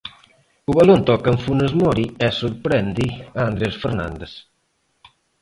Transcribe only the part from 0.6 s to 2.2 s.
O balón toca en Funes Mori